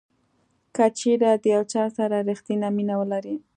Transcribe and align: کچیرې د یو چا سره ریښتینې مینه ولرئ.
کچیرې 0.75 1.31
د 1.43 1.45
یو 1.55 1.63
چا 1.73 1.83
سره 1.97 2.17
ریښتینې 2.29 2.69
مینه 2.77 2.95
ولرئ. 2.99 3.35